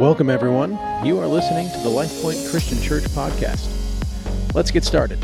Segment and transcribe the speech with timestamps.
[0.00, 0.78] Welcome, everyone.
[1.04, 3.66] You are listening to the LifePoint Christian Church podcast.
[4.54, 5.18] Let's get started.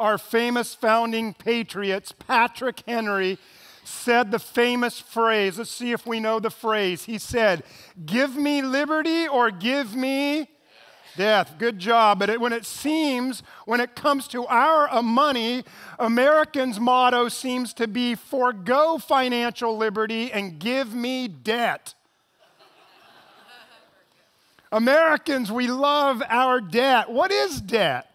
[0.00, 3.36] Our famous founding patriots, Patrick Henry,
[3.84, 5.58] said the famous phrase.
[5.58, 7.04] Let's see if we know the phrase.
[7.04, 7.62] He said,
[8.06, 10.48] Give me liberty or give me
[11.16, 11.54] death.
[11.58, 12.18] Good job.
[12.18, 15.64] But it, when it seems, when it comes to our money,
[15.98, 21.94] Americans' motto seems to be forego financial liberty and give me debt.
[24.72, 27.08] Americans, we love our debt.
[27.10, 28.10] What is debt?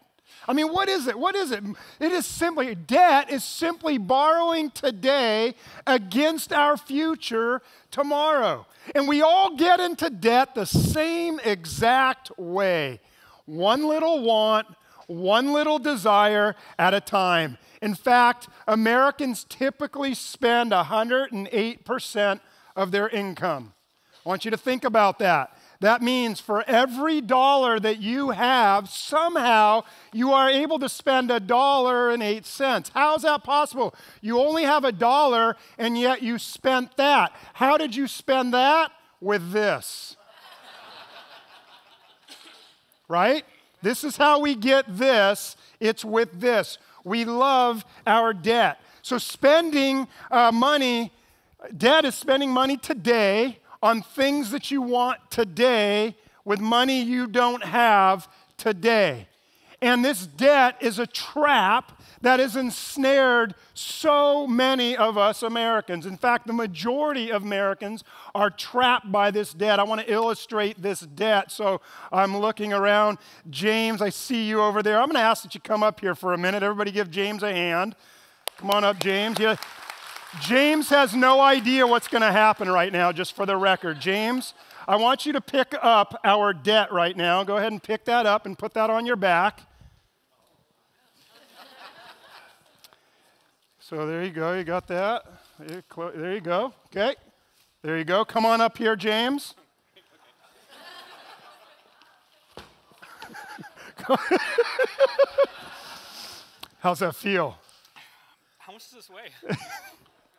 [0.46, 1.18] I mean, what is it?
[1.18, 1.64] What is it?
[2.00, 5.54] It is simply, debt is simply borrowing today
[5.86, 8.66] against our future tomorrow.
[8.96, 13.00] And we all get into debt the same exact way
[13.46, 14.68] one little want,
[15.08, 17.58] one little desire at a time.
[17.82, 22.40] In fact, Americans typically spend 108%
[22.76, 23.74] of their income.
[24.26, 25.58] I want you to think about that.
[25.82, 31.40] That means for every dollar that you have, somehow you are able to spend a
[31.40, 32.92] dollar and eight cents.
[32.94, 33.96] How is that possible?
[34.20, 37.32] You only have a dollar and yet you spent that.
[37.54, 38.92] How did you spend that?
[39.22, 40.18] With this.
[43.08, 43.46] right?
[43.82, 45.56] This is how we get this.
[45.80, 46.78] It's with this.
[47.06, 48.82] We love our debt.
[49.02, 51.12] So, spending uh, money,
[51.76, 57.64] debt is spending money today on things that you want today with money you don't
[57.64, 58.28] have
[58.58, 59.28] today.
[59.82, 66.06] And this debt is a trap that has ensnared so many of us Americans.
[66.06, 68.04] In fact, the majority of Americans
[68.36, 69.80] are trapped by this debt.
[69.80, 71.50] I want to illustrate this debt.
[71.50, 71.80] So
[72.12, 73.20] I'm looking around.
[73.50, 75.00] James, I see you over there.
[75.00, 76.62] I'm going to ask that you come up here for a minute.
[76.62, 77.96] Everybody give James a hand.
[78.58, 79.40] Come on up, James.
[79.40, 79.56] Yeah.
[80.42, 84.00] James has no idea what's going to happen right now, just for the record.
[84.00, 84.54] James,
[84.88, 87.44] I want you to pick up our debt right now.
[87.44, 89.62] Go ahead and pick that up and put that on your back.
[93.80, 94.54] So there you go.
[94.54, 95.26] You got that.
[95.58, 96.74] There you go.
[96.96, 97.16] Okay.
[97.82, 98.24] There you go.
[98.24, 99.56] Come on up here, James.
[106.80, 107.58] How's that feel?
[108.60, 109.32] How much does this weigh?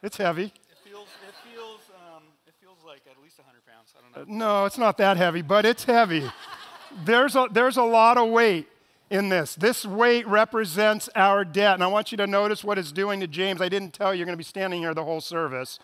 [0.03, 0.45] It's heavy.
[0.45, 0.53] It
[0.83, 3.93] feels, it feels, um, it feels like at least 100 pounds.
[3.97, 4.37] I don't know.
[4.37, 6.31] No, it's not that heavy, but it's heavy.
[7.05, 8.67] there's, a, there's a lot of weight
[9.11, 9.55] in this.
[9.55, 11.75] This weight represents our debt.
[11.75, 13.61] And I want you to notice what it's doing to James.
[13.61, 15.79] I didn't tell you you're going to be standing here the whole service.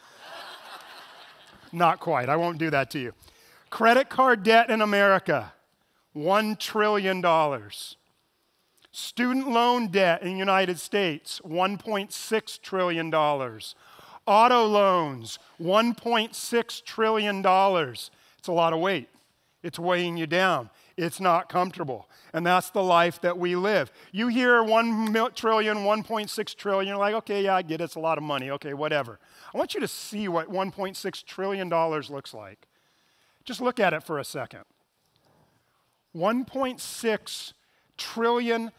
[1.73, 2.29] not quite.
[2.29, 3.13] I won't do that to you.
[3.69, 5.53] Credit card debt in America,
[6.17, 7.23] $1 trillion.
[8.93, 13.11] Student loan debt in the United States, $1.6 trillion.
[14.27, 17.39] Auto loans, $1.6 trillion.
[17.39, 19.09] It's a lot of weight.
[19.63, 20.71] It's weighing you down.
[20.97, 22.09] It's not comfortable.
[22.33, 23.93] And that's the life that we live.
[24.13, 27.85] You hear 1 trillion, 1.6 trillion, you're like, okay, yeah, I get it.
[27.85, 28.51] It's a lot of money.
[28.51, 29.19] Okay, whatever.
[29.55, 32.67] I want you to see what $1.6 trillion looks like.
[33.45, 34.65] Just look at it for a second.
[36.17, 37.53] $1.6
[37.97, 38.73] trillion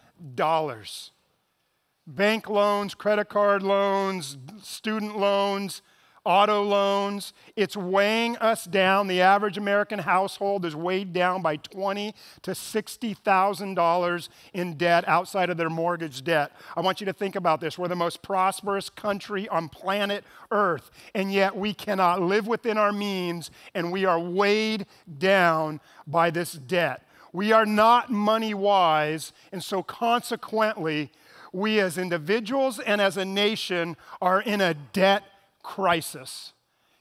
[2.07, 5.81] bank loans, credit card loans, student loans,
[6.23, 7.33] auto loans.
[7.55, 9.07] It's weighing us down.
[9.07, 15.07] The average American household is weighed down by twenty to sixty thousand dollars in debt
[15.07, 16.51] outside of their mortgage debt.
[16.75, 17.77] I want you to think about this.
[17.77, 22.91] We're the most prosperous country on planet Earth, and yet we cannot live within our
[22.91, 24.85] means, and we are weighed
[25.17, 27.03] down by this debt.
[27.33, 31.11] We are not money wise, and so consequently,
[31.53, 35.23] we as individuals and as a nation are in a debt
[35.63, 36.53] crisis.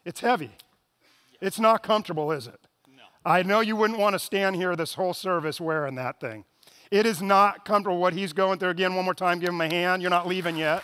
[0.05, 0.53] It's heavy.
[1.41, 2.61] It's not comfortable, is it?
[2.89, 3.03] No.
[3.25, 6.45] I know you wouldn't want to stand here this whole service wearing that thing.
[6.91, 8.71] It is not comfortable what he's going through.
[8.71, 10.03] Again, one more time, give him a hand.
[10.03, 10.83] You're not leaving yet.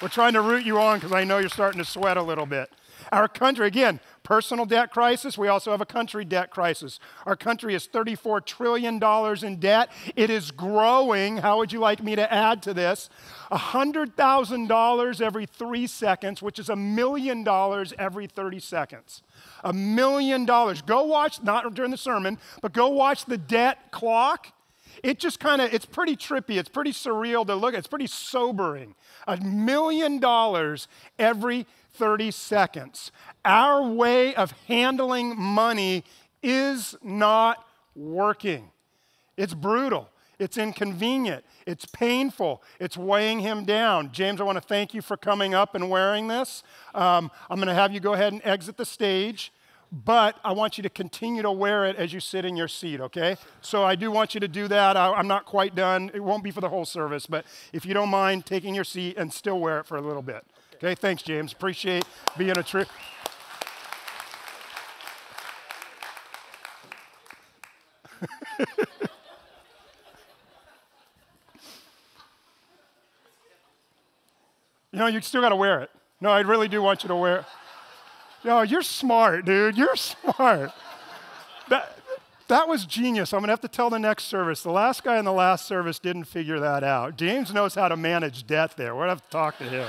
[0.00, 2.46] We're trying to root you on because I know you're starting to sweat a little
[2.46, 2.70] bit.
[3.10, 5.38] Our country, again, personal debt crisis.
[5.38, 6.98] We also have a country debt crisis.
[7.26, 9.00] Our country is $34 trillion
[9.44, 9.90] in debt.
[10.16, 11.36] It is growing.
[11.36, 13.10] How would you like me to add to this?
[13.52, 19.22] $100,000 every three seconds, which is a million dollars every 30 seconds.
[19.62, 20.82] A million dollars.
[20.82, 24.52] Go watch, not during the sermon, but go watch the debt clock
[25.02, 28.06] it just kind of it's pretty trippy it's pretty surreal to look at it's pretty
[28.06, 28.94] sobering
[29.26, 30.86] a million dollars
[31.18, 33.12] every 30 seconds.
[33.44, 36.04] Our way of handling money
[36.42, 37.64] is not
[37.94, 38.70] working.
[39.36, 40.08] It's brutal.
[40.38, 41.44] It's inconvenient.
[41.66, 42.62] It's painful.
[42.80, 44.12] It's weighing him down.
[44.12, 46.62] James, I want to thank you for coming up and wearing this.
[46.94, 49.52] Um, I'm going to have you go ahead and exit the stage,
[49.92, 53.00] but I want you to continue to wear it as you sit in your seat,
[53.00, 53.36] okay?
[53.60, 54.96] So I do want you to do that.
[54.96, 56.10] I, I'm not quite done.
[56.12, 59.16] It won't be for the whole service, but if you don't mind taking your seat
[59.16, 60.44] and still wear it for a little bit.
[60.84, 61.50] Okay, thanks, James.
[61.50, 62.04] Appreciate
[62.36, 62.88] being a trip.
[74.92, 75.90] You know, you still got to wear it.
[76.20, 77.44] No, I really do want you to wear it.
[78.44, 79.76] No, you're smart, dude.
[79.76, 80.70] You're smart.
[81.68, 81.98] That,
[82.46, 83.32] that was genius.
[83.32, 84.62] I'm going to have to tell the next service.
[84.62, 87.16] The last guy in the last service didn't figure that out.
[87.16, 88.94] James knows how to manage debt there.
[88.94, 89.88] We're going to have to talk to him.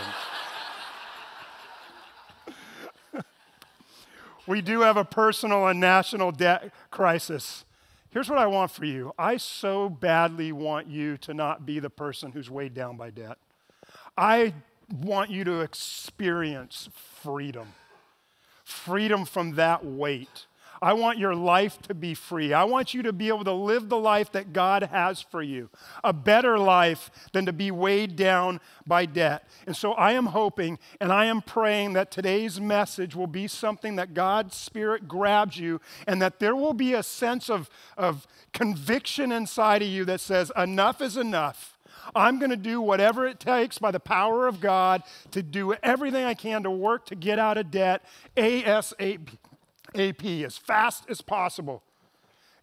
[4.48, 7.66] We do have a personal and national debt crisis.
[8.10, 11.90] Here's what I want for you I so badly want you to not be the
[11.90, 13.38] person who's weighed down by debt.
[14.18, 14.54] I
[15.02, 16.90] want you to experience
[17.22, 17.68] freedom
[18.66, 20.48] freedom from that weight.
[20.86, 22.54] I want your life to be free.
[22.54, 25.72] I want you to be able to live the life that God has for you,
[26.04, 29.50] a better life than to be weighed down by debt.
[29.66, 33.96] And so I am hoping and I am praying that today's message will be something
[33.96, 37.68] that God's Spirit grabs you and that there will be a sense of,
[37.98, 41.80] of conviction inside of you that says, enough is enough.
[42.14, 45.02] I'm going to do whatever it takes by the power of God
[45.32, 48.04] to do everything I can to work to get out of debt
[48.38, 49.30] ASAP,
[49.98, 51.84] as fast as possible.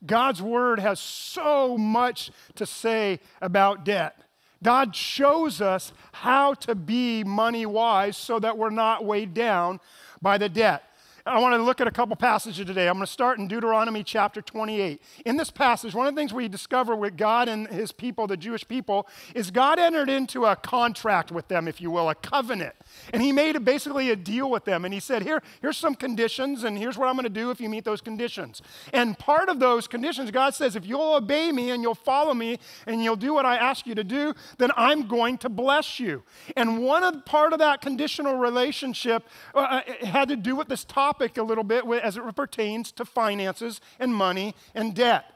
[0.04, 4.18] God's word has so much to say about debt.
[4.62, 9.80] God shows us how to be money wise so that we're not weighed down
[10.20, 10.84] by the debt.
[11.24, 12.88] I want to look at a couple passages today.
[12.88, 15.00] I'm going to start in Deuteronomy chapter 28.
[15.24, 18.36] In this passage, one of the things we discover with God and his people, the
[18.36, 22.74] Jewish people, is God entered into a contract with them, if you will, a covenant.
[23.12, 24.84] And he made basically a deal with them.
[24.84, 27.60] And he said, Here, here's some conditions, and here's what I'm going to do if
[27.60, 28.60] you meet those conditions.
[28.92, 32.58] And part of those conditions, God says, if you'll obey me and you'll follow me
[32.86, 36.24] and you'll do what I ask you to do, then I'm going to bless you.
[36.56, 39.58] And one of part of that conditional relationship uh,
[39.92, 43.04] uh had to do with this topic topic a little bit as it pertains to
[43.04, 45.26] finances and money and debt.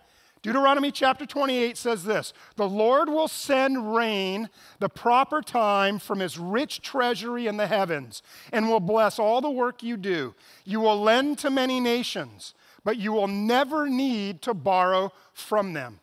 [0.41, 6.39] Deuteronomy chapter 28 says this The Lord will send rain the proper time from his
[6.39, 10.35] rich treasury in the heavens and will bless all the work you do.
[10.65, 16.01] You will lend to many nations, but you will never need to borrow from them.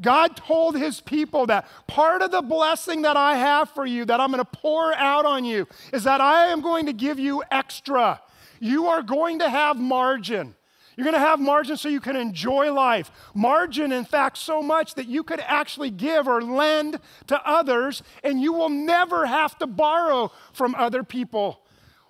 [0.00, 4.18] God told his people that part of the blessing that I have for you, that
[4.18, 7.42] I'm going to pour out on you, is that I am going to give you
[7.50, 8.20] extra.
[8.60, 10.54] You are going to have margin.
[10.96, 13.12] You're going to have margin so you can enjoy life.
[13.32, 18.40] Margin, in fact, so much that you could actually give or lend to others, and
[18.40, 21.60] you will never have to borrow from other people.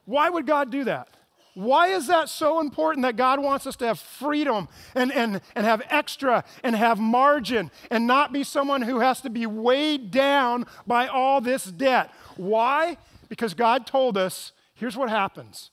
[0.07, 1.09] Why would God do that?
[1.53, 5.67] Why is that so important that God wants us to have freedom and, and, and
[5.67, 10.67] have extra and have margin and not be someone who has to be weighed down
[10.87, 12.11] by all this debt?
[12.37, 12.97] Why?
[13.29, 15.71] Because God told us here's what happens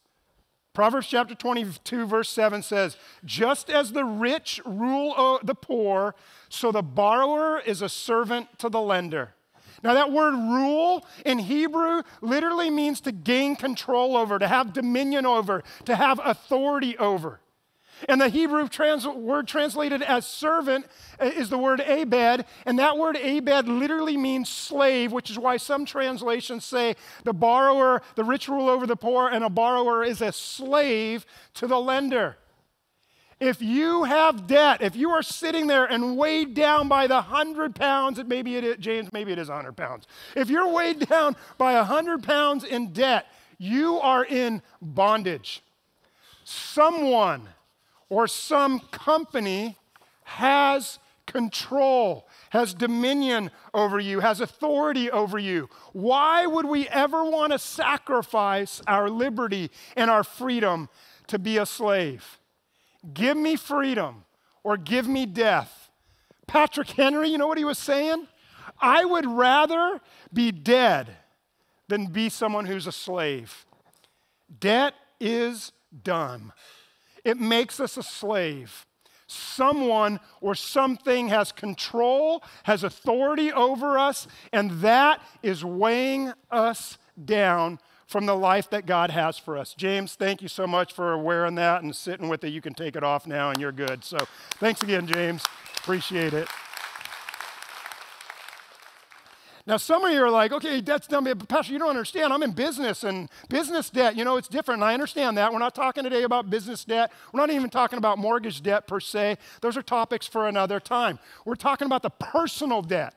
[0.75, 6.15] Proverbs chapter 22, verse 7 says, Just as the rich rule the poor,
[6.49, 9.33] so the borrower is a servant to the lender.
[9.83, 15.25] Now, that word rule in Hebrew literally means to gain control over, to have dominion
[15.25, 17.39] over, to have authority over.
[18.09, 20.85] And the Hebrew trans- word translated as servant
[21.19, 25.57] uh, is the word abed, and that word abed literally means slave, which is why
[25.57, 30.21] some translations say the borrower, the rich rule over the poor, and a borrower is
[30.21, 31.25] a slave
[31.55, 32.37] to the lender.
[33.39, 37.75] If you have debt, if you are sitting there and weighed down by the hundred
[37.75, 40.07] pounds, maybe it is, James, maybe it is hundred pounds.
[40.35, 45.63] If you're weighed down by a hundred pounds in debt, you are in bondage.
[46.45, 47.49] Someone
[48.09, 49.77] or some company
[50.23, 55.69] has control, has dominion over you, has authority over you.
[55.93, 60.89] Why would we ever want to sacrifice our liberty and our freedom
[61.27, 62.39] to be a slave?
[63.13, 64.25] Give me freedom
[64.63, 65.89] or give me death.
[66.47, 68.27] Patrick Henry, you know what he was saying?
[68.79, 70.01] I would rather
[70.33, 71.09] be dead
[71.87, 73.65] than be someone who's a slave.
[74.59, 75.71] Debt is
[76.03, 76.51] dumb.
[77.25, 78.85] It makes us a slave.
[79.27, 87.79] Someone or something has control, has authority over us, and that is weighing us down
[88.05, 89.73] from the life that God has for us.
[89.73, 92.49] James, thank you so much for wearing that and sitting with it.
[92.49, 94.03] You can take it off now and you're good.
[94.03, 94.17] So
[94.59, 95.43] thanks again, James.
[95.77, 96.47] Appreciate it.
[99.67, 102.31] Now, some of you are like, okay, debt's done, but Pastor, you don't understand.
[102.31, 104.81] I'm in business and business debt, you know, it's different.
[104.81, 105.51] And I understand that.
[105.51, 107.11] We're not talking today about business debt.
[107.33, 109.37] We're not even talking about mortgage debt per se.
[109.61, 111.17] Those are topics for another time.
[111.45, 113.15] We're talking about the personal debt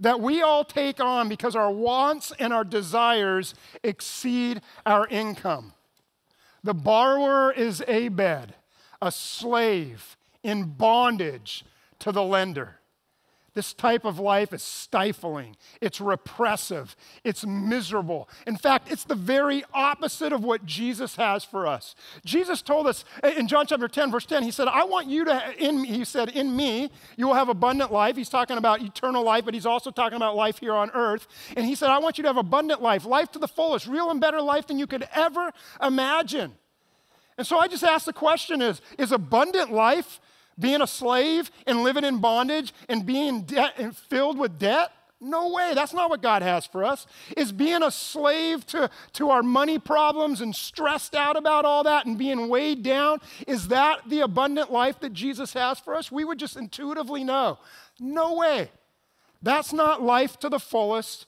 [0.00, 5.72] that we all take on because our wants and our desires exceed our income.
[6.62, 8.54] The borrower is abed,
[9.00, 11.64] a slave in bondage
[12.00, 12.80] to the lender.
[13.56, 16.94] This type of life is stifling, it's repressive,
[17.24, 18.28] it's miserable.
[18.46, 21.94] In fact, it's the very opposite of what Jesus has for us.
[22.22, 25.54] Jesus told us in John chapter 10, verse 10, he said, I want you to,
[25.56, 28.14] in he said, in me, you will have abundant life.
[28.14, 31.26] He's talking about eternal life, but he's also talking about life here on earth.
[31.56, 34.10] And he said, I want you to have abundant life, life to the fullest, real
[34.10, 35.50] and better life than you could ever
[35.82, 36.52] imagine.
[37.38, 40.20] And so I just ask the question is, is abundant life
[40.58, 43.46] being a slave and living in bondage and being
[43.78, 44.90] and filled with debt?
[45.20, 45.72] No way.
[45.74, 47.06] That's not what God has for us.
[47.36, 52.04] Is being a slave to, to our money problems and stressed out about all that
[52.04, 56.12] and being weighed down, is that the abundant life that Jesus has for us?
[56.12, 57.58] We would just intuitively know.
[57.98, 58.70] No way.
[59.42, 61.26] That's not life to the fullest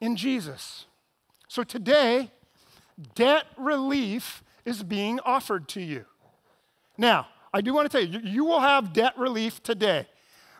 [0.00, 0.86] in Jesus.
[1.46, 2.32] So today,
[3.14, 6.04] debt relief is being offered to you.
[6.96, 10.06] Now, I do want to tell you, you will have debt relief today.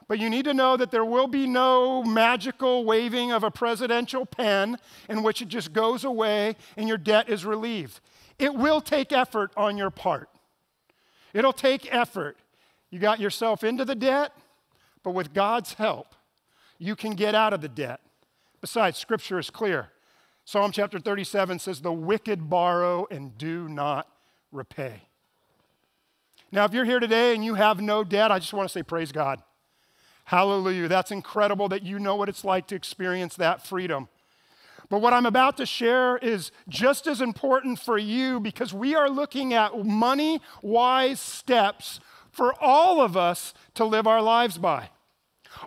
[0.08, 4.24] But you need to know that there will be no magical waving of a presidential
[4.24, 4.78] pen
[5.08, 8.00] in which it just goes away and your debt is relieved.
[8.38, 10.30] It will take effort on your part.
[11.34, 12.38] It'll take effort.
[12.90, 14.32] You got yourself into the debt,
[15.02, 16.14] but with God's help,
[16.78, 18.00] you can get out of the debt.
[18.62, 19.90] Besides, Scripture is clear.
[20.44, 24.08] Psalm chapter 37 says, The wicked borrow and do not
[24.50, 25.07] repay.
[26.50, 28.82] Now, if you're here today and you have no debt, I just want to say,
[28.82, 29.42] Praise God.
[30.24, 30.88] Hallelujah.
[30.88, 34.08] That's incredible that you know what it's like to experience that freedom.
[34.90, 39.08] But what I'm about to share is just as important for you because we are
[39.08, 42.00] looking at money wise steps
[42.30, 44.90] for all of us to live our lives by.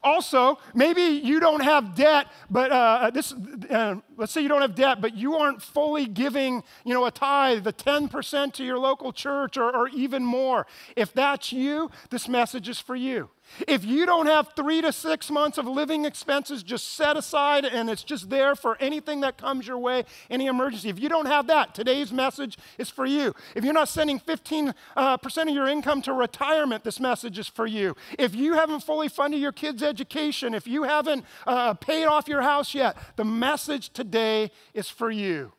[0.03, 3.33] Also, maybe you don't have debt, but uh, this,
[3.69, 7.11] uh, let's say you don't have debt, but you aren't fully giving, you know, a
[7.11, 10.65] tithe, the 10% to your local church or, or even more.
[10.95, 13.29] If that's you, this message is for you.
[13.67, 17.89] If you don't have three to six months of living expenses just set aside and
[17.89, 21.47] it's just there for anything that comes your way, any emergency, if you don't have
[21.47, 23.33] that, today's message is for you.
[23.55, 27.67] If you're not sending 15% uh, of your income to retirement, this message is for
[27.67, 27.95] you.
[28.17, 32.41] If you haven't fully funded your kids' education, if you haven't uh, paid off your
[32.41, 35.51] house yet, the message today is for you.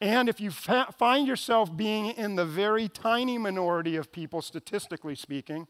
[0.00, 5.14] And if you fa- find yourself being in the very tiny minority of people, statistically
[5.14, 5.66] speaking,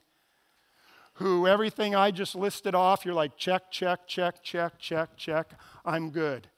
[1.14, 5.50] who everything I just listed off, you're like, check, check, check, check, check, check,
[5.85, 6.49] I'm good.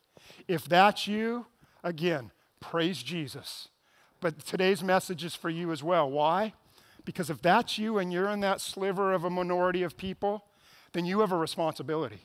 [0.48, 1.46] If that's you,
[1.84, 3.68] again, praise Jesus.
[4.20, 6.10] But today's message is for you as well.
[6.10, 6.54] Why?
[7.04, 10.44] Because if that's you and you're in that sliver of a minority of people,
[10.92, 12.22] then you have a responsibility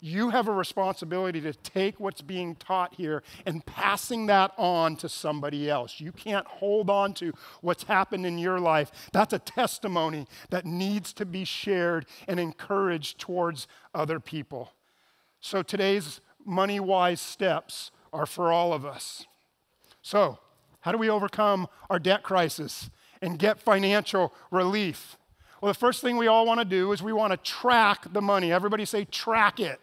[0.00, 5.08] you have a responsibility to take what's being taught here and passing that on to
[5.08, 6.00] somebody else.
[6.00, 8.90] You can't hold on to what's happened in your life.
[9.12, 14.72] That's a testimony that needs to be shared and encouraged towards other people.
[15.40, 19.26] So today's money wise steps are for all of us.
[20.02, 20.38] So,
[20.80, 25.16] how do we overcome our debt crisis and get financial relief?
[25.60, 28.22] Well, the first thing we all want to do is we want to track the
[28.22, 28.52] money.
[28.52, 29.80] Everybody say, track it.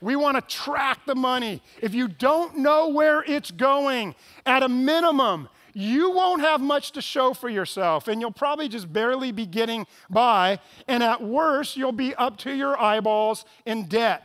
[0.00, 1.62] We want to track the money.
[1.82, 4.14] If you don't know where it's going,
[4.46, 8.92] at a minimum, you won't have much to show for yourself, and you'll probably just
[8.92, 10.58] barely be getting by.
[10.86, 14.24] And at worst, you'll be up to your eyeballs in debt.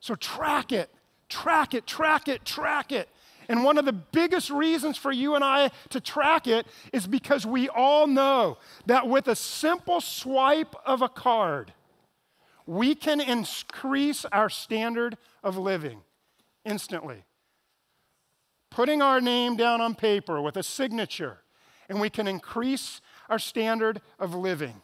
[0.00, 0.90] So track it,
[1.28, 3.08] track it, track it, track it.
[3.48, 7.46] And one of the biggest reasons for you and I to track it is because
[7.46, 11.72] we all know that with a simple swipe of a card,
[12.66, 16.00] we can increase our standard of living
[16.64, 17.24] instantly.
[18.70, 21.38] Putting our name down on paper with a signature,
[21.88, 24.82] and we can increase our standard of living.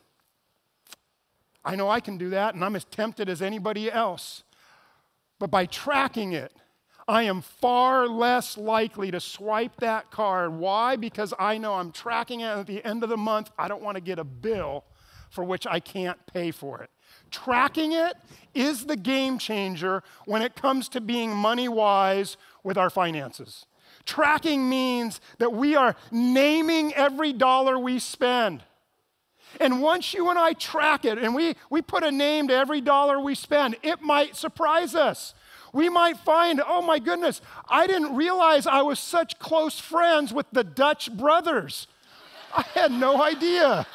[1.64, 4.44] I know I can do that, and I'm as tempted as anybody else.
[5.38, 6.52] But by tracking it,
[7.08, 10.54] I am far less likely to swipe that card.
[10.54, 10.96] Why?
[10.96, 13.50] Because I know I'm tracking it at the end of the month.
[13.58, 14.84] I don't want to get a bill
[15.28, 16.90] for which I can't pay for it.
[17.30, 18.14] Tracking it
[18.54, 23.66] is the game changer when it comes to being money wise with our finances.
[24.04, 28.62] Tracking means that we are naming every dollar we spend.
[29.60, 32.80] And once you and I track it and we, we put a name to every
[32.80, 35.34] dollar we spend, it might surprise us.
[35.72, 40.46] We might find, oh my goodness, I didn't realize I was such close friends with
[40.52, 41.86] the Dutch brothers.
[42.56, 43.86] I had no idea.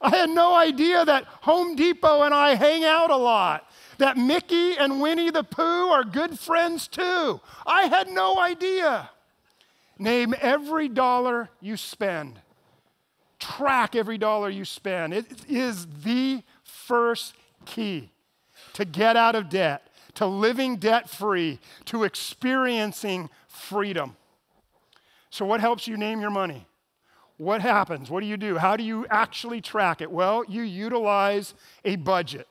[0.00, 4.76] I had no idea that Home Depot and I hang out a lot, that Mickey
[4.76, 7.40] and Winnie the Pooh are good friends too.
[7.66, 9.10] I had no idea.
[9.98, 12.40] Name every dollar you spend.
[13.40, 15.12] Track every dollar you spend.
[15.12, 18.10] It is the first key
[18.74, 24.16] to get out of debt, to living debt free, to experiencing freedom.
[25.30, 26.67] So, what helps you name your money?
[27.38, 28.10] What happens?
[28.10, 28.58] What do you do?
[28.58, 30.10] How do you actually track it?
[30.10, 31.54] Well, you utilize
[31.84, 32.48] a budget.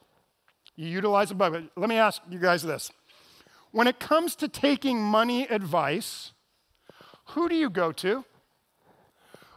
[0.78, 1.66] You utilize a budget.
[1.76, 2.90] Let me ask you guys this.
[3.72, 6.32] When it comes to taking money advice,
[7.32, 8.24] who do you go to?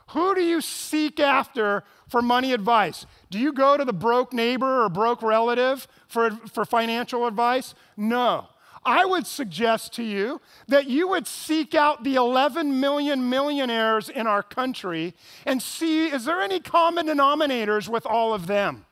[0.09, 3.07] Who do you seek after for money advice?
[3.31, 7.75] Do you go to the broke neighbor or broke relative for, for financial advice?
[7.97, 8.49] No.
[8.85, 14.27] I would suggest to you that you would seek out the 11 million millionaires in
[14.27, 18.87] our country and see is there any common denominators with all of them?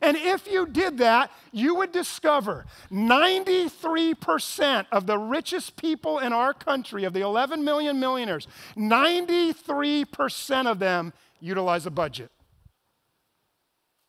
[0.00, 6.54] And if you did that, you would discover 93% of the richest people in our
[6.54, 8.46] country, of the 11 million millionaires,
[8.76, 12.30] 93% of them utilize a budget.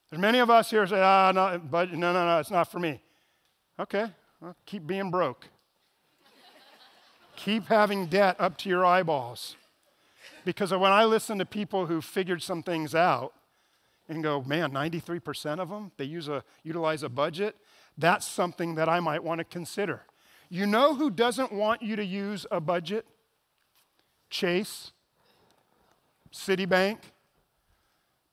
[0.09, 2.79] There's many of us here say, ah, no, budget, no, no, no, it's not for
[2.79, 3.01] me.
[3.79, 4.11] Okay,
[4.65, 5.47] keep being broke.
[7.35, 9.55] keep having debt up to your eyeballs.
[10.45, 13.33] Because when I listen to people who figured some things out,
[14.09, 17.55] and go, man, 93% of them, they use a, utilize a budget.
[17.97, 20.01] That's something that I might want to consider.
[20.49, 23.05] You know who doesn't want you to use a budget?
[24.31, 24.91] Chase,
[26.33, 26.97] Citibank,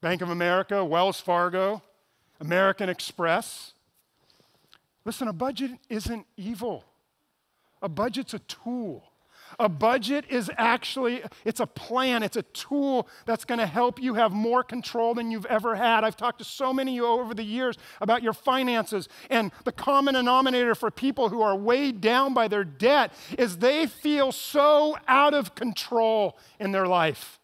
[0.00, 1.82] Bank of America, Wells Fargo,
[2.40, 3.74] American Express.
[5.06, 6.84] Listen, a budget isn't evil.
[7.80, 9.04] A budget's a tool.
[9.60, 14.14] A budget is actually it's a plan, it's a tool that's going to help you
[14.14, 16.02] have more control than you've ever had.
[16.02, 19.70] I've talked to so many of you over the years about your finances and the
[19.70, 24.96] common denominator for people who are weighed down by their debt is they feel so
[25.06, 27.38] out of control in their life.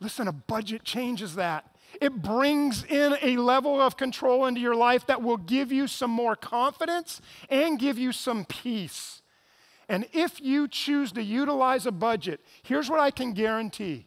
[0.00, 1.76] Listen, a budget changes that.
[2.00, 6.10] It brings in a level of control into your life that will give you some
[6.10, 9.22] more confidence and give you some peace.
[9.88, 14.06] And if you choose to utilize a budget, here's what I can guarantee.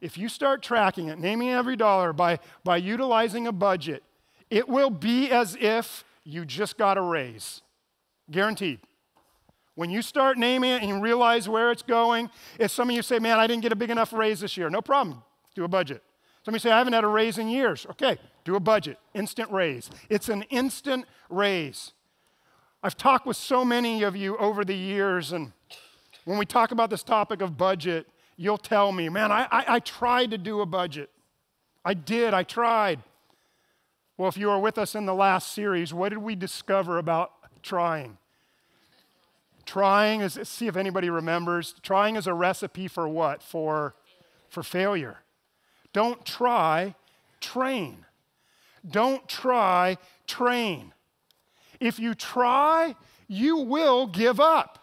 [0.00, 4.02] If you start tracking it, naming every dollar by, by utilizing a budget,
[4.50, 7.60] it will be as if you just got a raise.
[8.30, 8.80] Guaranteed.
[9.74, 13.02] When you start naming it and you realize where it's going, if some of you
[13.02, 15.22] say, man, I didn't get a big enough raise this year, no problem,
[15.54, 16.02] do a budget.
[16.44, 17.86] Some of say, I haven't had a raise in years.
[17.90, 19.90] Okay, do a budget, instant raise.
[20.08, 21.92] It's an instant raise.
[22.82, 25.52] I've talked with so many of you over the years, and
[26.24, 29.78] when we talk about this topic of budget, you'll tell me, man, I, I, I
[29.78, 31.10] tried to do a budget.
[31.84, 33.00] I did, I tried.
[34.16, 37.32] Well, if you were with us in the last series, what did we discover about
[37.62, 38.18] trying?
[39.64, 43.42] Trying is, see if anybody remembers, trying is a recipe for what?
[43.42, 43.94] For,
[44.48, 45.18] for failure.
[45.92, 46.94] Don't try,
[47.40, 48.04] train.
[48.88, 50.92] Don't try, train.
[51.80, 52.94] If you try,
[53.28, 54.78] you will give up.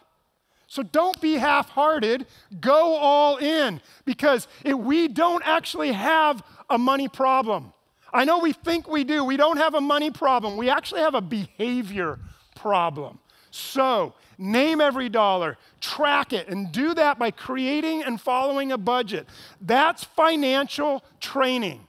[0.68, 2.28] So don't be half hearted,
[2.62, 7.74] go all in because we don't actually have a money problem.
[8.14, 9.24] I know we think we do.
[9.24, 10.58] We don't have a money problem.
[10.58, 12.20] We actually have a behavior
[12.56, 13.20] problem.
[13.52, 19.28] So, name every dollar, track it, and do that by creating and following a budget.
[19.62, 21.88] That's financial training.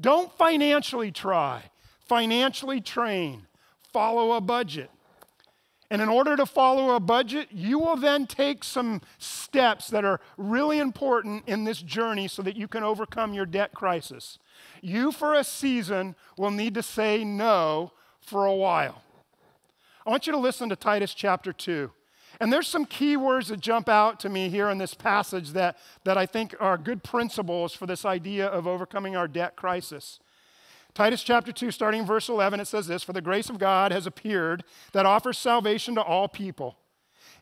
[0.00, 1.64] Don't financially try,
[2.06, 3.48] financially train
[3.92, 4.90] follow a budget.
[5.90, 10.20] And in order to follow a budget, you will then take some steps that are
[10.36, 14.38] really important in this journey so that you can overcome your debt crisis.
[14.82, 19.02] You, for a season, will need to say no for a while.
[20.08, 21.90] I want you to listen to Titus chapter 2.
[22.40, 25.76] And there's some key words that jump out to me here in this passage that,
[26.04, 30.18] that I think are good principles for this idea of overcoming our debt crisis.
[30.94, 34.06] Titus chapter 2, starting verse 11, it says this For the grace of God has
[34.06, 36.78] appeared that offers salvation to all people.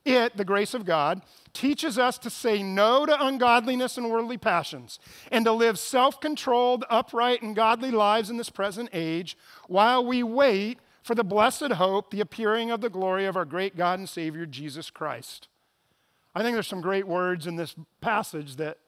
[0.04, 4.98] It, the grace of God, teaches us to say no to ungodliness and worldly passions
[5.30, 9.36] and to live self controlled, upright, and godly lives in this present age
[9.68, 13.76] while we wait for the blessed hope, the appearing of the glory of our great
[13.76, 15.46] God and Savior, Jesus Christ.
[16.34, 18.78] I think there's some great words in this passage that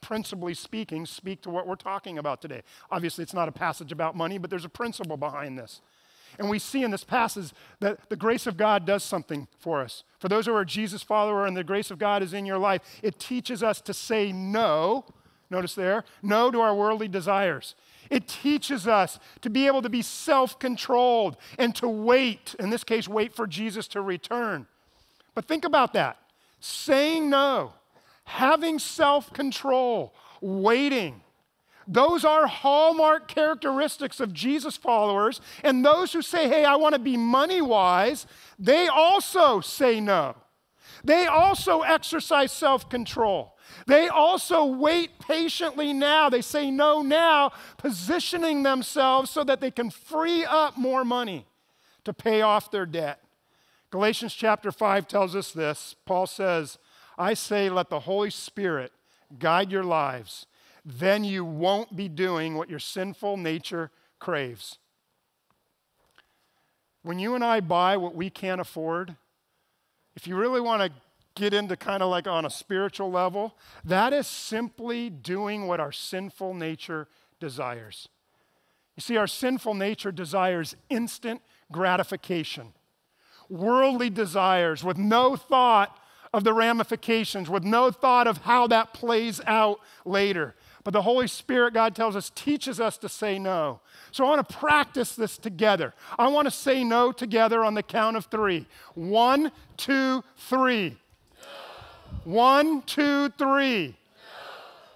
[0.00, 2.62] principally speaking, speak to what we're talking about today.
[2.90, 5.80] Obviously, it's not a passage about money, but there's a principle behind this.
[6.36, 10.02] And we see in this passage that the grace of God does something for us.
[10.18, 12.80] For those who are Jesus follower and the grace of God is in your life,
[13.04, 15.04] it teaches us to say no.
[15.48, 17.76] Notice there, no to our worldly desires.
[18.10, 22.84] It teaches us to be able to be self controlled and to wait, in this
[22.84, 24.66] case, wait for Jesus to return.
[25.34, 26.18] But think about that
[26.58, 27.72] saying no,
[28.24, 31.22] having self control, waiting.
[31.88, 35.40] Those are hallmark characteristics of Jesus followers.
[35.64, 38.26] And those who say, hey, I want to be money wise,
[38.60, 40.36] they also say no.
[41.04, 43.56] They also exercise self control.
[43.86, 46.28] They also wait patiently now.
[46.28, 51.46] They say no now, positioning themselves so that they can free up more money
[52.04, 53.20] to pay off their debt.
[53.90, 55.94] Galatians chapter 5 tells us this.
[56.04, 56.78] Paul says,
[57.18, 58.92] I say, let the Holy Spirit
[59.38, 60.46] guide your lives.
[60.84, 64.78] Then you won't be doing what your sinful nature craves.
[67.02, 69.16] When you and I buy what we can't afford,
[70.16, 70.90] if you really want to
[71.34, 75.92] get into kind of like on a spiritual level, that is simply doing what our
[75.92, 78.08] sinful nature desires.
[78.96, 81.40] You see, our sinful nature desires instant
[81.72, 82.72] gratification
[83.50, 85.98] worldly desires with no thought
[86.32, 90.54] of the ramifications, with no thought of how that plays out later.
[90.82, 93.80] But the Holy Spirit, God tells us, teaches us to say no.
[94.12, 95.92] So I want to practice this together.
[96.18, 98.66] I want to say no together on the count of three.
[98.94, 100.96] One, two, three.
[102.24, 102.32] No.
[102.32, 103.94] One, two, three.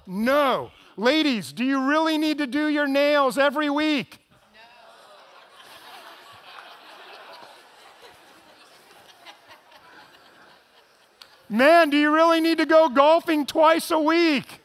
[0.07, 0.25] No.
[0.25, 0.70] no.
[0.97, 4.20] Ladies, do you really need to do your nails every week?
[11.51, 14.63] Man, do you really need to go golfing twice a week?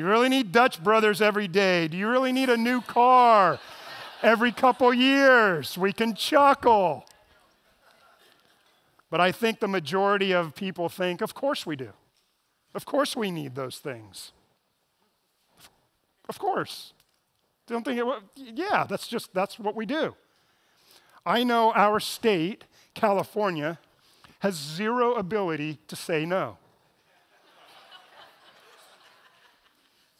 [0.00, 1.86] You really need Dutch Brothers every day?
[1.86, 3.60] Do you really need a new car
[4.22, 5.76] every couple years?
[5.76, 7.04] We can chuckle.
[9.10, 11.90] But I think the majority of people think, of course we do.
[12.74, 14.32] Of course we need those things.
[16.30, 16.94] Of course.
[17.66, 18.06] Don't think it,
[18.54, 20.16] yeah, that's just, that's what we do.
[21.26, 23.78] I know our state California,
[24.38, 26.56] has zero ability to say no.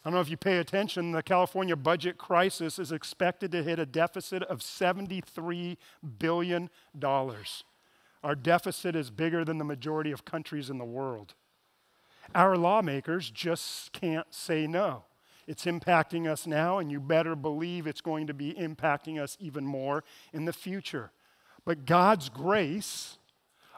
[0.03, 3.77] I don't know if you pay attention, the California budget crisis is expected to hit
[3.77, 5.77] a deficit of $73
[6.17, 6.69] billion.
[8.23, 11.35] Our deficit is bigger than the majority of countries in the world.
[12.33, 15.03] Our lawmakers just can't say no.
[15.47, 19.65] It's impacting us now, and you better believe it's going to be impacting us even
[19.65, 21.11] more in the future.
[21.65, 23.17] But God's grace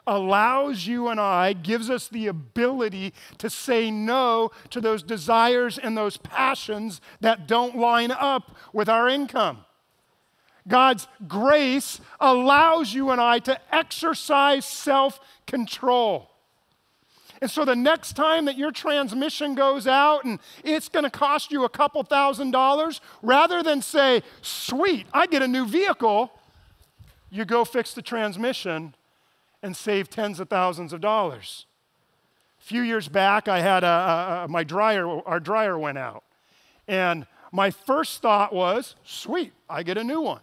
[0.06, 5.96] allows you and I, gives us the ability to say no to those desires and
[5.96, 9.64] those passions that don't line up with our income.
[10.66, 16.30] God's grace allows you and I to exercise self control.
[17.42, 21.52] And so the next time that your transmission goes out and it's going to cost
[21.52, 26.32] you a couple thousand dollars, rather than say, sweet, I get a new vehicle,
[27.30, 28.94] you go fix the transmission
[29.64, 31.66] and save tens of thousands of dollars.
[32.60, 36.22] A few years back, I had a, a, my dryer, our dryer went out.
[36.86, 40.42] And my first thought was, sweet, I get a new one.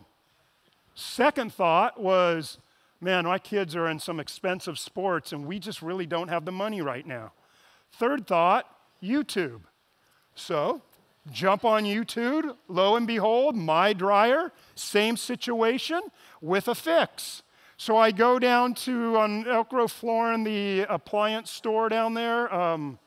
[0.95, 2.57] Second thought was,
[2.99, 6.51] man, my kids are in some expensive sports and we just really don't have the
[6.51, 7.31] money right now.
[7.93, 8.65] Third thought,
[9.01, 9.61] YouTube.
[10.35, 10.81] So
[11.29, 16.01] Jump on YouTube, lo and behold, my dryer, same situation
[16.41, 17.43] with a fix.
[17.81, 22.99] So I go down to on Elk Grove, Florin, the appliance store down there, um,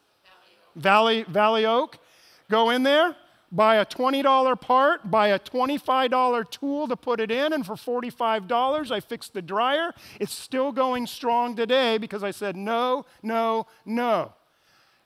[0.75, 1.99] Valley, Valley Oak.
[2.51, 3.15] Go in there,
[3.53, 8.91] buy a $20 part, buy a $25 tool to put it in, and for $45,
[8.91, 9.95] I fixed the dryer.
[10.19, 14.33] It's still going strong today because I said no, no, no.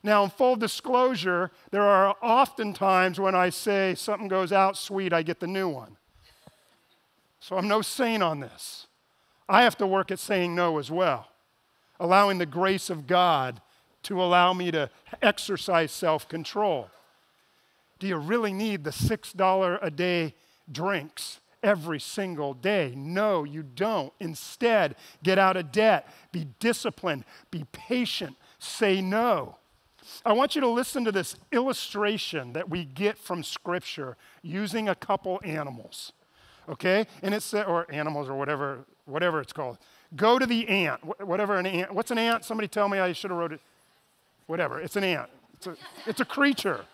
[0.01, 5.13] Now, in full disclosure, there are often times when I say something goes out sweet,
[5.13, 5.95] I get the new one.
[7.39, 8.87] So I'm no saint on this.
[9.49, 11.27] I have to work at saying no as well,
[11.99, 13.59] allowing the grace of God
[14.03, 14.89] to allow me to
[15.21, 16.89] exercise self control.
[17.97, 20.35] Do you really need the $6 a day
[20.71, 22.93] drinks every single day?
[22.95, 24.13] No, you don't.
[24.19, 29.57] Instead, get out of debt, be disciplined, be patient, say no.
[30.25, 34.95] I want you to listen to this illustration that we get from Scripture using a
[34.95, 36.13] couple animals.
[36.69, 37.05] Okay?
[37.21, 39.77] And it's, or animals or whatever, whatever it's called.
[40.15, 42.45] Go to the ant, whatever an ant, what's an ant?
[42.45, 43.61] Somebody tell me I should have wrote it.
[44.47, 44.79] whatever.
[44.79, 45.29] It's an ant.
[45.53, 45.75] It's a,
[46.07, 46.85] it's a creature.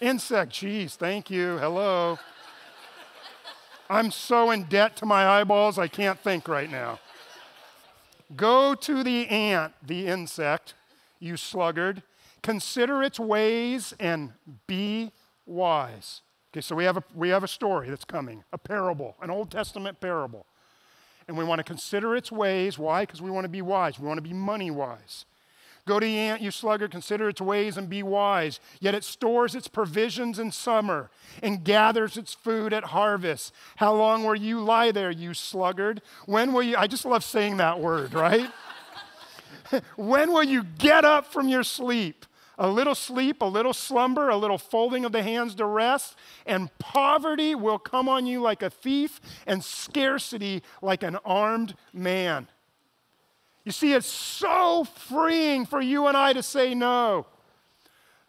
[0.00, 0.52] Insect.
[0.52, 1.56] Jeez, thank you.
[1.58, 2.18] Hello.
[3.88, 7.00] I'm so in debt to my eyeballs, I can't think right now.
[8.36, 10.74] Go to the ant, the insect,
[11.20, 12.02] you sluggard.
[12.42, 14.32] Consider its ways and
[14.66, 15.12] be
[15.46, 16.22] wise.
[16.52, 19.50] Okay, so we have, a, we have a story that's coming, a parable, an Old
[19.50, 20.46] Testament parable.
[21.26, 22.78] And we want to consider its ways.
[22.78, 23.02] Why?
[23.02, 23.98] Because we want to be wise.
[23.98, 25.24] We want to be money wise.
[25.86, 28.58] Go to the ant, you sluggard, consider its ways and be wise.
[28.80, 31.10] Yet it stores its provisions in summer
[31.42, 33.52] and gathers its food at harvest.
[33.76, 36.00] How long will you lie there, you sluggard?
[36.24, 36.76] When will you?
[36.76, 38.50] I just love saying that word, right?
[39.96, 42.24] when will you get up from your sleep?
[42.58, 46.70] A little sleep, a little slumber, a little folding of the hands to rest, and
[46.78, 52.48] poverty will come on you like a thief, and scarcity like an armed man.
[53.64, 57.26] You see, it's so freeing for you and I to say no.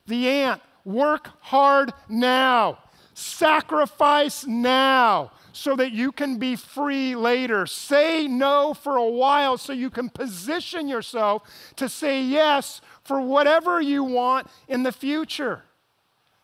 [0.08, 2.80] The ant, work hard now,
[3.14, 7.66] sacrifice now so that you can be free later.
[7.66, 11.44] Say no for a while so you can position yourself
[11.78, 15.64] to say yes for whatever you want in the future.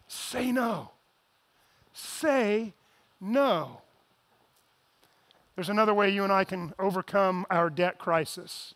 [0.07, 0.91] Say no.
[1.93, 2.73] Say
[3.19, 3.81] no.
[5.55, 8.73] There's another way you and I can overcome our debt crisis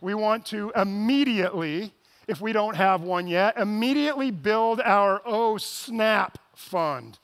[0.00, 1.92] we want to immediately,
[2.26, 7.18] if we don't have one yet, immediately build our Oh Snap fund.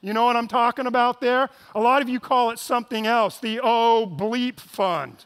[0.00, 1.48] You know what I'm talking about there?
[1.74, 5.24] A lot of you call it something else, the Oh Bleep Fund.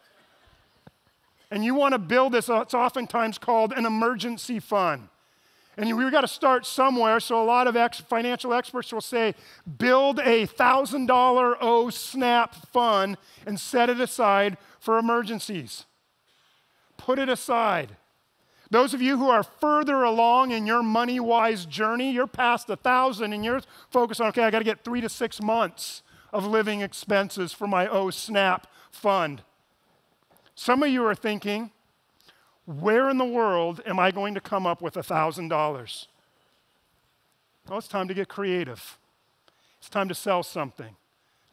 [1.51, 5.09] And you want to build this, it's oftentimes called an emergency fund.
[5.77, 9.35] And we've got to start somewhere, so a lot of ex- financial experts will say
[9.79, 15.87] build a $1,000 Oh Snap fund and set it aside for emergencies
[17.01, 17.97] put it aside.
[18.71, 22.77] Those of you who are further along in your money wise journey, you're past a
[22.77, 26.47] thousand and you're focused on, okay, I got to get three to six months of
[26.47, 29.43] living expenses for my O snap fund.
[30.61, 31.71] Some of you are thinking,
[32.67, 36.07] where in the world am I going to come up with a $1,000?
[37.67, 38.99] Well, it's time to get creative.
[39.79, 40.97] It's time to sell something,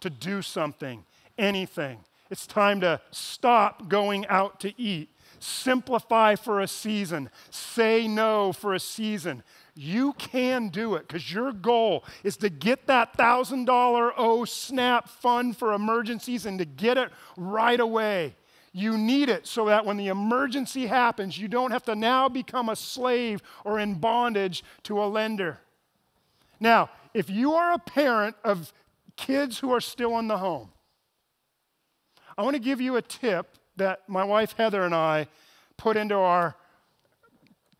[0.02, 1.06] to do something,
[1.38, 2.00] anything.
[2.30, 5.08] It's time to stop going out to eat
[5.39, 7.30] Simplify for a season.
[7.50, 9.43] Say no for a season.
[9.74, 15.56] You can do it because your goal is to get that $1,000 oh snap fund
[15.56, 18.36] for emergencies and to get it right away.
[18.78, 22.70] You need it so that when the emergency happens, you don't have to now become
[22.70, 25.58] a slave or in bondage to a lender.
[26.60, 28.72] Now, if you are a parent of
[29.16, 30.70] kids who are still in the home,
[32.38, 35.26] I want to give you a tip that my wife Heather and I
[35.78, 36.56] put into our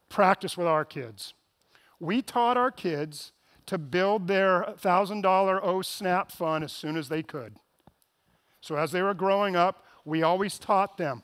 [0.10, 1.36] practice with our kids.
[2.00, 3.34] We taught our kids
[3.68, 7.58] to build their $1,000 O SNAP fund as soon as they could.
[8.62, 11.22] So as they were growing up, we always taught them.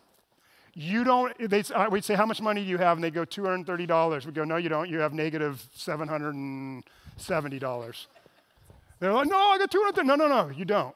[0.73, 2.97] You don't, they, uh, we'd say, How much money do you have?
[2.97, 4.25] And they go, $230.
[4.25, 4.89] We go, No, you don't.
[4.89, 8.05] You have negative $770.
[8.99, 10.95] They're like, No, I got 200 No, no, no, you don't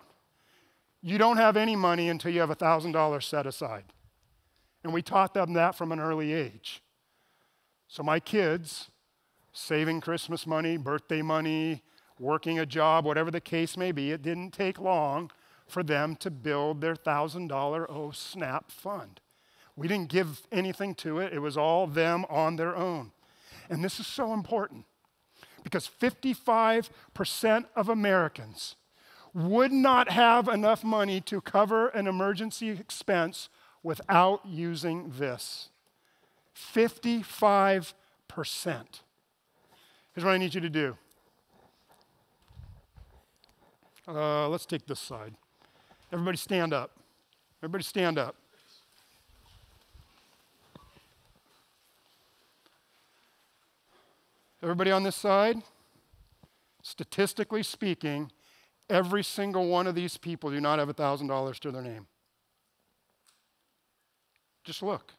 [1.01, 3.85] you don't have any money until you have $1,000 set aside.
[4.83, 6.81] And we taught them that from an early age.
[7.87, 8.89] So my kids,
[9.53, 11.83] saving Christmas money, birthday money,
[12.19, 15.31] working a job, whatever the case may be, it didn't take long
[15.67, 19.19] for them to build their $1,000 Oh Snap fund.
[19.75, 23.11] We didn't give anything to it, it was all them on their own.
[23.69, 24.85] And this is so important
[25.63, 28.75] because 55% of Americans
[29.33, 33.49] would not have enough money to cover an emergency expense
[33.83, 35.69] without using this
[36.55, 37.93] 55%.
[40.13, 40.97] Here's what I need you to do.
[44.07, 45.35] Uh, let's take this side.
[46.11, 46.91] Everybody stand up.
[47.61, 48.35] Everybody stand up.
[54.63, 55.61] Everybody on this side,
[56.81, 58.31] statistically speaking,
[58.89, 62.07] Every single one of these people do not have $1,000 to their name.
[64.63, 65.11] Just look.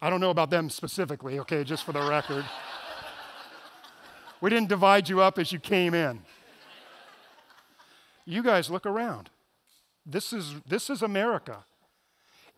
[0.00, 2.44] I don't know about them specifically, okay, just for the record.
[4.40, 6.20] we didn't divide you up as you came in.
[8.26, 9.30] You guys look around.
[10.10, 11.64] This is, this is America.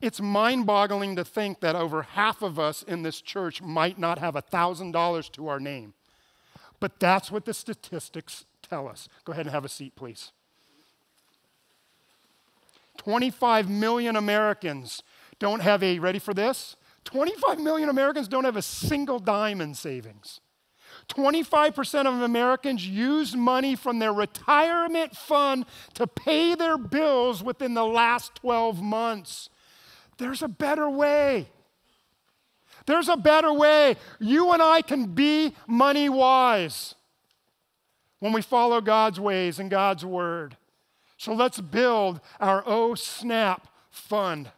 [0.01, 4.19] It's mind boggling to think that over half of us in this church might not
[4.19, 5.95] have $1,000 to our name.
[6.79, 9.09] But that's what the statistics tell us.
[9.25, 10.33] Go ahead and have a seat, please.
[12.97, 15.03] 25 million Americans
[15.39, 16.77] don't have a, ready for this?
[17.05, 20.41] 25 million Americans don't have a single dime in savings.
[21.11, 27.85] 25% of Americans use money from their retirement fund to pay their bills within the
[27.85, 29.51] last 12 months.
[30.19, 31.49] There's a better way.
[32.87, 33.97] There's a better way.
[34.19, 36.95] You and I can be money wise
[38.19, 40.57] when we follow God's ways and God's word.
[41.17, 44.51] So let's build our O Snap fund.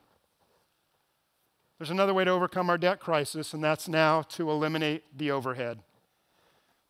[1.79, 5.81] There's another way to overcome our debt crisis, and that's now to eliminate the overhead.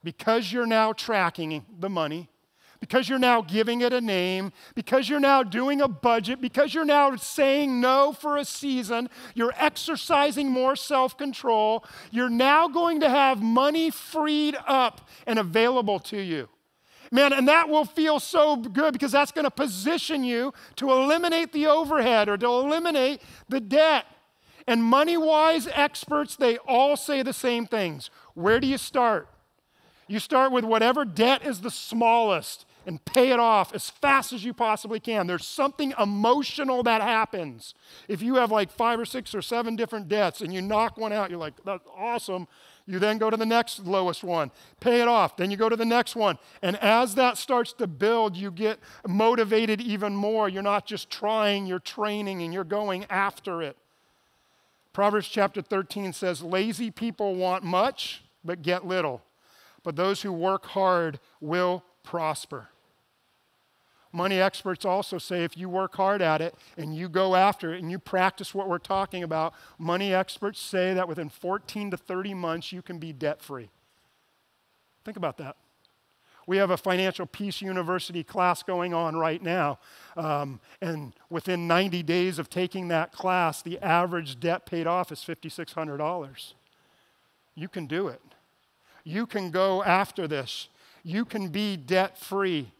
[0.05, 2.29] Because you're now tracking the money,
[2.81, 6.85] because you're now giving it a name, because you're now doing a budget, because you're
[6.85, 13.09] now saying no for a season, you're exercising more self control, you're now going to
[13.09, 16.49] have money freed up and available to you.
[17.13, 21.53] Man, and that will feel so good because that's going to position you to eliminate
[21.53, 24.07] the overhead or to eliminate the debt.
[24.67, 28.11] And money wise experts, they all say the same things.
[28.35, 29.29] Where do you start?
[30.09, 34.45] You start with whatever debt is the smallest and pay it off as fast as
[34.45, 35.27] you possibly can.
[35.27, 37.75] There's something emotional that happens.
[38.09, 41.13] If you have like five or six or seven different debts and you knock one
[41.13, 42.49] out, you're like, that's awesome.
[42.87, 45.37] You then go to the next lowest one, pay it off.
[45.37, 46.39] Then you go to the next one.
[46.63, 50.49] And as that starts to build, you get motivated even more.
[50.49, 53.77] You're not just trying, you're training and you're going after it.
[54.93, 59.23] Proverbs chapter 13 says, Lazy people want much, but get little.
[59.83, 62.69] But those who work hard will prosper.
[64.13, 67.81] Money experts also say if you work hard at it and you go after it
[67.81, 72.35] and you practice what we're talking about, money experts say that within 14 to 30
[72.35, 73.71] months you can be debt free.
[75.05, 75.57] Think about that.
[76.47, 79.79] We have a Financial Peace University class going on right now.
[80.17, 85.21] Um, and within 90 days of taking that class, the average debt paid off is
[85.21, 86.55] $5,600.
[87.55, 88.21] You can do it.
[89.05, 90.69] You can go after this.
[91.03, 92.73] You can be debt free.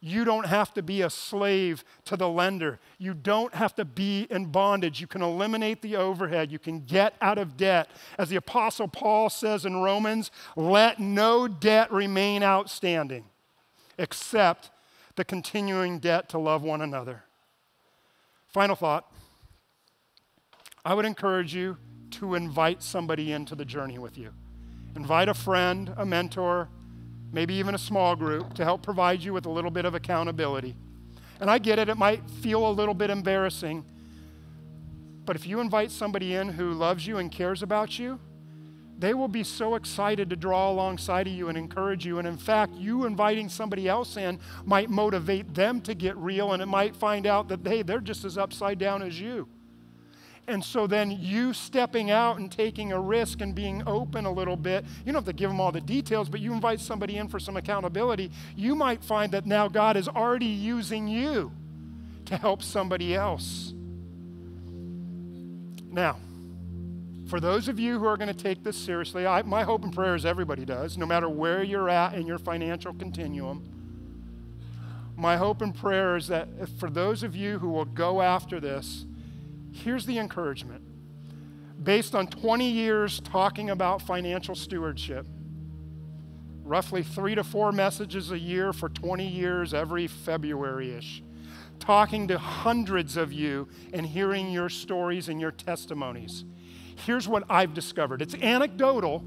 [0.00, 2.78] You don't have to be a slave to the lender.
[2.98, 5.00] You don't have to be in bondage.
[5.00, 6.52] You can eliminate the overhead.
[6.52, 7.88] You can get out of debt.
[8.18, 13.24] As the Apostle Paul says in Romans, let no debt remain outstanding
[13.98, 14.70] except
[15.16, 17.24] the continuing debt to love one another.
[18.48, 19.10] Final thought
[20.84, 21.78] I would encourage you
[22.12, 24.30] to invite somebody into the journey with you.
[24.96, 26.68] Invite a friend, a mentor,
[27.32, 30.74] maybe even a small group to help provide you with a little bit of accountability.
[31.38, 33.84] And I get it, it might feel a little bit embarrassing,
[35.26, 38.18] but if you invite somebody in who loves you and cares about you,
[38.98, 42.18] they will be so excited to draw alongside of you and encourage you.
[42.18, 46.62] And in fact, you inviting somebody else in might motivate them to get real, and
[46.62, 49.48] it might find out that, hey, they're just as upside down as you.
[50.48, 54.56] And so then you stepping out and taking a risk and being open a little
[54.56, 57.26] bit, you don't have to give them all the details, but you invite somebody in
[57.26, 61.50] for some accountability, you might find that now God is already using you
[62.26, 63.72] to help somebody else.
[65.90, 66.18] Now,
[67.28, 69.92] for those of you who are going to take this seriously, I, my hope and
[69.92, 73.68] prayer is everybody does, no matter where you're at in your financial continuum.
[75.16, 79.06] My hope and prayer is that for those of you who will go after this,
[79.82, 80.82] Here's the encouragement
[81.82, 85.26] based on 20 years talking about financial stewardship,
[86.64, 91.22] roughly three to four messages a year for 20 years, every February ish,
[91.78, 96.44] talking to hundreds of you and hearing your stories and your testimonies.
[97.04, 99.24] Here's what I've discovered it's anecdotal,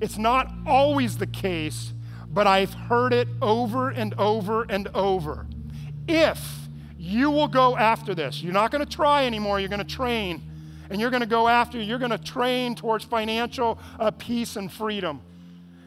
[0.00, 1.92] it's not always the case,
[2.28, 5.46] but I've heard it over and over and over.
[6.06, 6.67] If
[7.08, 8.42] you will go after this.
[8.42, 10.42] You're not going to try anymore, you're going to train.
[10.90, 14.72] And you're going to go after, you're going to train towards financial uh, peace and
[14.72, 15.20] freedom.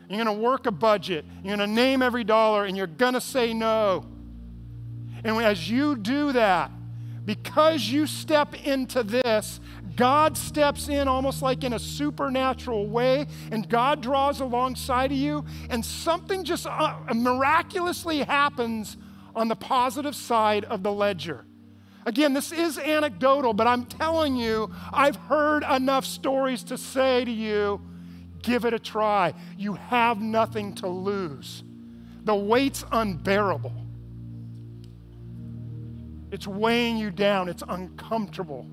[0.09, 1.25] You're going to work a budget.
[1.43, 4.05] You're going to name every dollar and you're going to say no.
[5.23, 6.71] And as you do that,
[7.25, 9.59] because you step into this,
[9.95, 15.45] God steps in almost like in a supernatural way, and God draws alongside of you,
[15.69, 18.97] and something just uh, miraculously happens
[19.35, 21.45] on the positive side of the ledger.
[22.05, 27.31] Again, this is anecdotal, but I'm telling you, I've heard enough stories to say to
[27.31, 27.81] you
[28.41, 29.33] give it a try.
[29.57, 31.63] You have nothing to lose.
[32.23, 33.73] The weight's unbearable,
[36.31, 38.67] it's weighing you down, it's uncomfortable,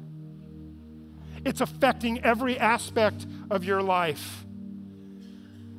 [1.45, 4.45] it's affecting every aspect of your life.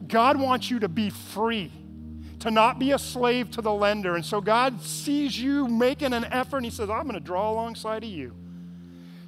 [0.08, 1.72] God wants you to be free
[2.40, 4.16] to not be a slave to the lender.
[4.16, 7.52] And so God sees you making an effort and He says, I'm going to draw
[7.52, 8.34] alongside of you.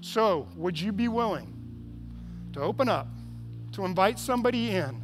[0.02, 1.54] So, would you be willing
[2.54, 3.08] to open up,
[3.74, 5.04] to invite somebody in,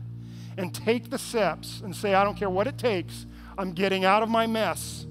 [0.58, 3.28] and take the steps and say, I don't care what it takes,
[3.58, 5.06] I'm getting out of my mess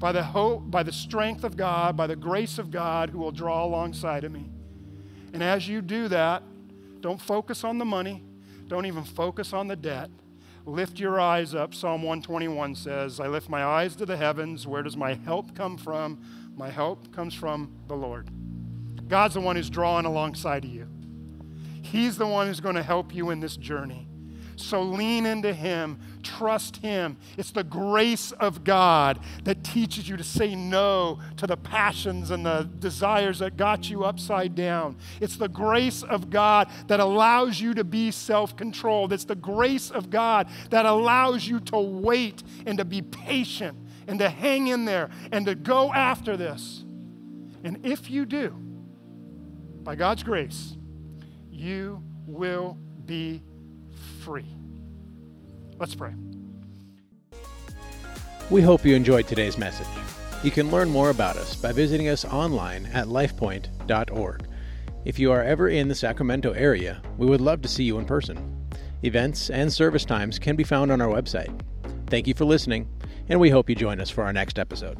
[0.00, 3.30] by the hope, by the strength of God, by the grace of God who will
[3.30, 4.50] draw alongside of me.
[5.32, 6.42] And as you do that,
[7.00, 8.22] don't focus on the money,
[8.66, 10.10] don't even focus on the debt.
[10.70, 11.74] Lift your eyes up.
[11.74, 14.68] Psalm 121 says, I lift my eyes to the heavens.
[14.68, 16.22] Where does my help come from?
[16.56, 18.30] My help comes from the Lord.
[19.08, 20.86] God's the one who's drawing alongside of you.
[21.82, 24.06] He's the one who's going to help you in this journey.
[24.60, 27.16] So lean into Him, trust Him.
[27.36, 32.44] It's the grace of God that teaches you to say no to the passions and
[32.44, 34.96] the desires that got you upside down.
[35.20, 39.12] It's the grace of God that allows you to be self controlled.
[39.12, 44.18] It's the grace of God that allows you to wait and to be patient and
[44.18, 46.84] to hang in there and to go after this.
[47.62, 48.54] And if you do,
[49.82, 50.76] by God's grace,
[51.50, 53.42] you will be
[54.20, 54.46] free.
[55.78, 56.14] Let's pray.
[58.50, 59.86] We hope you enjoyed today's message.
[60.42, 64.46] You can learn more about us by visiting us online at lifepoint.org.
[65.04, 68.04] If you are ever in the Sacramento area, we would love to see you in
[68.04, 68.68] person.
[69.02, 71.58] Events and service times can be found on our website.
[72.08, 72.88] Thank you for listening,
[73.28, 74.98] and we hope you join us for our next episode.